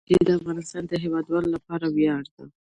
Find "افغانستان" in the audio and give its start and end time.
0.39-0.83